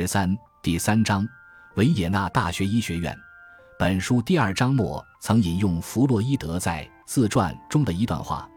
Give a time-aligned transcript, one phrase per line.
[0.00, 1.28] 十三第三章
[1.74, 3.12] 维也纳大学医学院。
[3.76, 8.48] 本书第二章末曾引用弗洛伊德在自传中的一段话，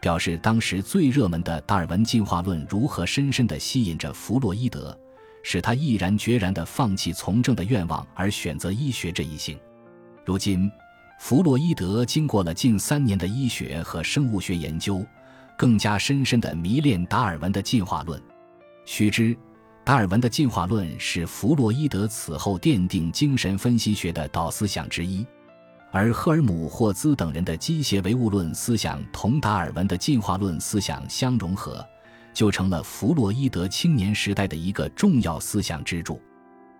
[0.00, 4.96] 表示当时最热门的达尔文进化论如何深深地吸引着弗洛伊德，
[5.42, 9.58] 使他毅然决然地放弃从政的愿望而选择医学这一行。
[10.24, 10.70] 如今，
[11.18, 15.04] 弗洛伊德经过了近三年的医学和生物学研究，
[15.58, 18.22] 更加深深地迷恋达尔文的进化论。
[18.84, 19.36] 须知。
[19.84, 25.26] 达尔文的进化论是弗洛伊德此后奠定精神分析学的导思想之一，
[25.92, 31.86] 而赫尔姆霍兹等人的机械唯物论思想同达尔文的进化论思想相融合，
[32.32, 36.18] 就成了弗洛伊德青年时代的一个重要思想支柱。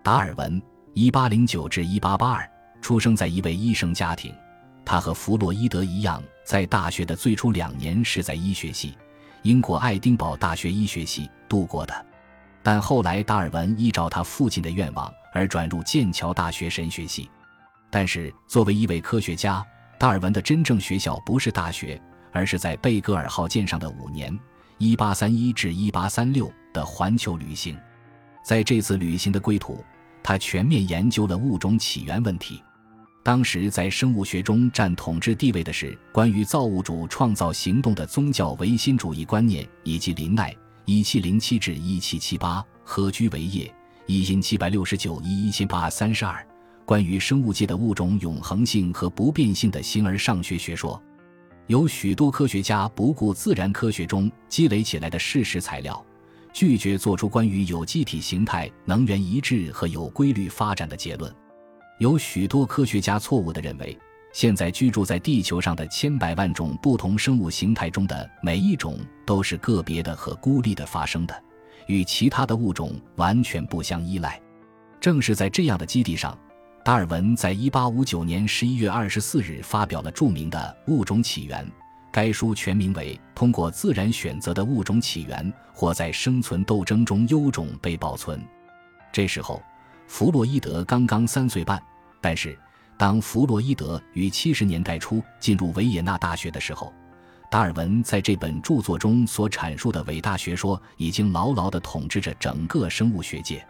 [0.02, 0.60] 达尔文
[0.94, 4.34] （一八零九至一八八二）出生在一位医生家庭，
[4.82, 8.96] 他和弗洛伊德一样，在大学的最初两年是在医学系——
[9.44, 12.06] 英国爱丁堡大学医学系度过的。
[12.64, 17.30] 但后来，达尔文依照他父亲的愿望而转入剑桥大学神学系。
[17.90, 19.62] 但是，作为一位科学家，
[19.98, 22.00] 达尔文的真正学校不是大学，
[22.32, 24.36] 而是在贝格尔号舰上的五年
[24.78, 27.76] （一八三一至一八三六）的环球旅行。
[28.42, 29.84] 在这次旅行的归途，
[30.22, 32.62] 他全面研究了物种起源问题。
[33.22, 40.54] 当时，在生物学中占统治地位的是关于造物主创造行动的宗教唯心主义观念，以及林奈。
[40.86, 46.46] 一七零七至一七七八，合居为业，一千七百六十九一一千八三十二。
[46.84, 51.02] 关于生物界的物种永恒性和不变性的形而上学学说，
[51.68, 56.04] 有许多科学家不顾自然科学中积累起来的事实材料，
[56.52, 61.34] 拒绝做出关于有机体形态、能源一致和有规律发展的结论。
[61.98, 63.98] 有许多科学家错误地认为。
[64.34, 71.42] 现在居住在地球上的千百万种不同生物形态中的每一种都是个别的和孤立的发生的，
[71.86, 74.40] 与其他的物种完全不相依赖。
[75.00, 76.36] 正是在这样的基地上，
[76.84, 81.64] 达尔文在1859年11月24日发表了著名的《物种起源》。
[82.10, 88.40] 该书全名为《通过自然选择的物种起源或在生存斗争中优种被保存》。
[89.12, 89.62] 这时候，
[90.08, 91.80] 弗洛伊德刚刚三岁半，
[92.20, 92.58] 但是。
[92.96, 96.92] 当弗洛伊德于七十年代初进入维也纳大学的时候，
[97.50, 103.66] 达尔文在这本著作中所阐述的伟大学说已经牢牢地统治着整个生物学界。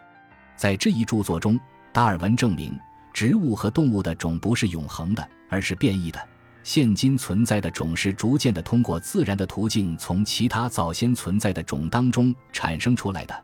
[0.55, 1.59] 在这一著作中，
[1.91, 2.77] 达尔文证明
[3.13, 6.19] 植物和动物的种不是永恒的，而是变异的。
[6.63, 13.43] 现今存在的种是逐渐地通过自然的途径从其他早先存在的种当中产生出来的，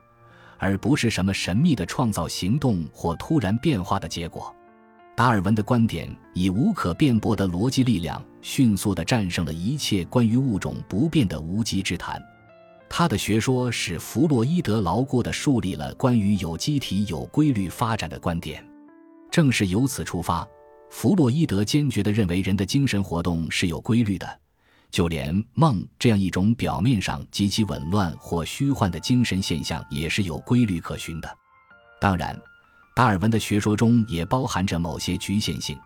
[0.57, 4.55] 而不是什么神秘的创造行动或突然变化的结果。
[5.21, 12.19] 达尔文的观点以无可辩驳的逻辑力量，迅速地战胜了一切关于物种不变的无稽之谈。
[12.89, 18.67] 他的学说使弗洛伊德牢固地树立了关于有机体有规律发展的观点。
[19.29, 20.43] 正是由此出发，
[20.89, 24.27] 弗洛伊德坚决地认为人的精神活动是有规律的，
[24.89, 31.29] 就连梦这样一种表面上极其紊乱或虚幻的精神现象也是有规律可循的。
[31.99, 32.35] 当然。
[32.93, 35.77] 达尔文的学说中也包含着某些局限性，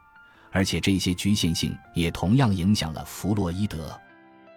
[0.51, 3.95] 而且这些局限性也同样影响了弗洛伊德。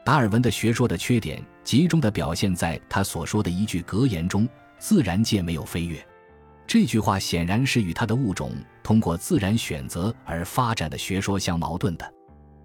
[0.03, 4.49] 达尔文的学说的缺点集中地表现在他所说的一句格言中
[4.79, 6.03] ：“自然界没有飞跃。”
[6.67, 12.15] 这句话显然是与他的物种通过自然选择而发展的学说相矛盾的。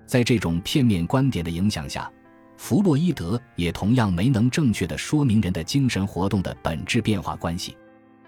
[0.06, 2.10] 在这种片面观点的影响下，
[2.58, 7.76] 弗洛伊德也同样没能正确地说明人的精神活动的本质变化关系。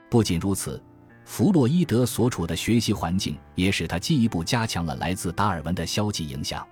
[0.10, 0.82] 不仅如此。
[1.26, 6.66] 弗洛伊德所处的学习环境也使他进一步加强了来自达尔文的消极影响。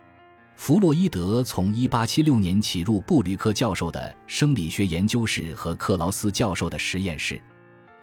[0.55, 7.41] 弗洛伊德从1876年起入布吕克教授的生理学研究室和克劳斯教授的实验室，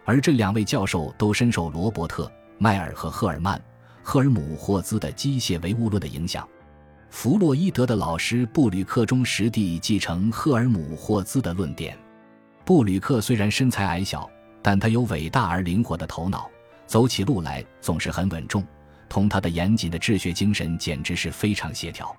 [0.05, 2.25] 而这两位教授都深受罗伯特·
[2.59, 3.57] 迈尔和赫尔曼·
[4.03, 6.47] 赫尔姆霍兹的机械唯物论的影响。
[7.11, 11.97] 弗洛伊德的老师布吕克中实地继承赫尔姆霍兹的论点。
[12.65, 14.29] 布吕克虽然身材矮小。
[14.63, 16.51] 但他有伟大而灵活的头脑，
[16.87, 18.65] 走起路来总是很稳重，
[19.09, 22.15] 同他的严谨的治学精神简直是非常协调。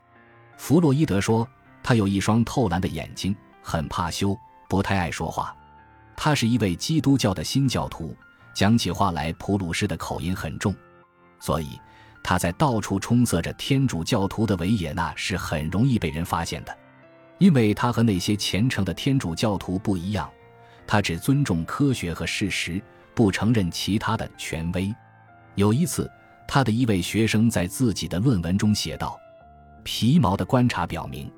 [0.58, 1.48] 弗洛伊德说，
[1.84, 5.56] 他有一双透蓝的眼睛，很怕羞，不太爱说话。
[6.16, 8.16] 他是一位基督教的新教徒，
[8.54, 10.76] 讲起话来普鲁士的口音很重，
[11.40, 11.80] 所以
[12.24, 16.78] 他在到处充塞着天主教徒的维也纳是很容易被人发现的，
[17.40, 20.30] 因为他和那些虔诚的天主教徒不一样。
[20.86, 22.82] 他只尊重科学和事实，
[23.14, 24.94] 不承认其他的权威。
[25.56, 26.10] 有一次，
[26.48, 29.20] 他的一位学生在自己的论文中写道
[29.84, 31.32] ：“皮毛的观察表明。”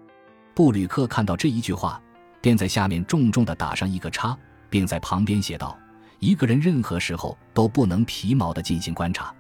[0.56, 2.02] 布吕克看到这一句话，
[2.42, 4.38] 便在下面重重地打上一个叉，
[4.70, 5.78] 并在旁边写道
[6.20, 9.34] ：“一个人任何时候都不能皮毛地进行观察。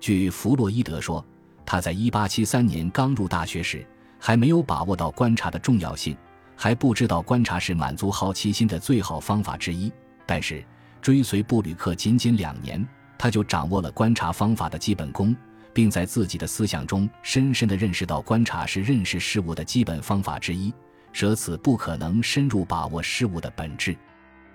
[0.00, 1.24] 据弗洛伊德说，
[1.64, 3.86] 他在1873年刚入大学时，
[4.18, 6.16] 还没有把握到观察的重要性，
[6.60, 9.92] 还不知道观察是满足好奇心的最好方法之一。
[10.26, 10.62] 但是，
[11.00, 12.84] 追随布吕克仅仅两年，
[13.16, 15.34] 他就掌握了观察方法的基本功，
[15.72, 20.74] 并在自己的思想中深深地认识到，观察是认识事物的基本方法之一，
[21.12, 23.96] 舍此不可能深入把握事物的本质。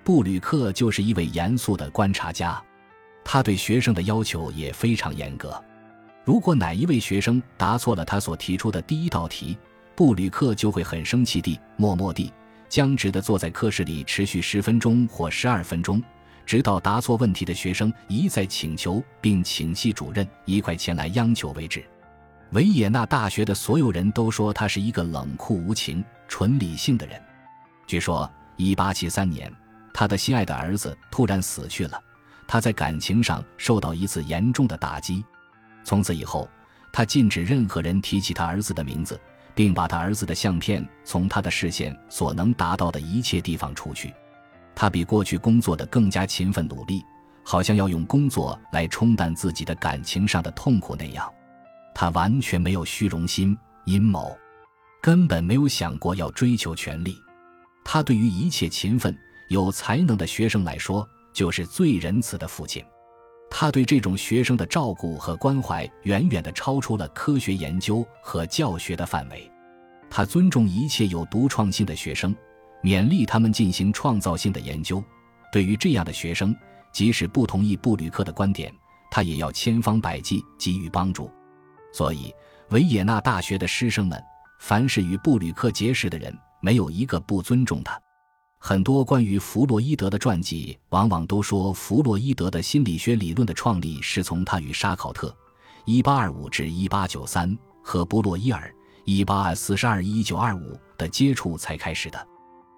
[0.04, 2.62] 布吕克就是一位严肃的观察家，
[3.24, 5.64] 他对学生的要求也非常严格。
[6.26, 9.58] 如果哪一位学生答错了他所提出的第一道题，
[9.96, 12.32] 布吕克就会很生气地、默默地、
[12.68, 16.02] 僵直地坐在课室里，持续十分钟或十二分钟，
[16.46, 21.84] 直到答错问题的学生一再请求并请系主任一块前来央求为止。
[22.52, 27.22] 维也纳大学的所有人都说他是一个冷酷无情、纯理性的人。
[27.88, 29.52] 据说，一八七三年。
[29.96, 32.02] 他的心爱的儿子突然死去了，
[32.48, 35.24] 他在感情上受到一次严重的打击。
[35.84, 36.50] 从此以后，
[36.92, 39.22] 他禁止任何人提起他儿子的名字，
[39.56, 44.14] 并把他儿子的相片从他的视线所能达到的一切地方除去。
[44.76, 47.04] 他比过去工作的更加勤奋努力，
[47.44, 51.32] 好像要用工作来冲淡自己的感情上的痛苦那样。
[51.94, 54.36] 他完全没有虚荣心、阴谋，
[55.02, 57.18] 根本没有想过要追求权力。
[57.86, 59.16] 他对于一切勤奋。
[59.50, 62.84] 有才能的学生来说，就是最仁慈的父亲。
[63.56, 69.50] 他对这种学生的照顾和关怀，远远地超出了科学研究和教学的范围。
[70.10, 72.36] 他尊重一切有独创性的学生，
[72.82, 75.02] 勉励他们进行创造性的研究。
[75.52, 76.54] 对于这样的学生，
[76.92, 78.74] 即使不同意布吕克的观点，
[79.12, 81.30] 他也要千方百计给予帮助。
[81.94, 82.34] 所以，
[82.72, 84.20] 维也纳大学的师生们，
[84.60, 88.02] 凡是与布吕克结识的人，没有一个不尊重他。
[88.66, 95.36] 很多关于弗洛伊德的传记，往往都说弗洛伊德的心理学理论的创立是从他与沙考特
[95.86, 98.74] （1825 至 1893） 和布洛伊尔
[99.06, 102.28] （1842-1925） 的接触才开始的。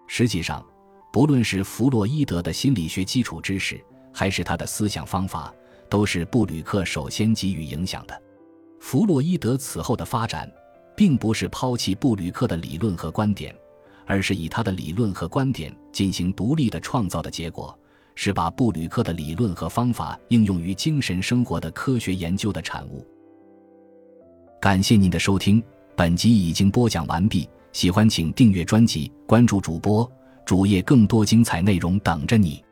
[0.07, 0.65] 实际上，
[1.13, 3.79] 不论是弗洛伊德的心理学基础知识，
[4.11, 5.53] 还是他的思想方法，
[5.87, 8.21] 都是布吕克首先给予影响的。
[8.79, 10.51] 弗洛伊德此后的发展，
[10.97, 13.55] 并不是抛弃布吕克的理论和观点。
[14.05, 17.77] 而是以他的理论和观点进行独立的创造的结果，
[18.15, 23.05] 是把布吕克的理论和方法应用于精神生活的科学研究的产物。
[24.61, 25.61] 感谢您的收听，
[25.95, 27.47] 本集已经播讲完毕。
[27.71, 30.09] 喜欢请订阅专辑，关注主播
[30.45, 32.63] 主页，更多精彩内容等着你。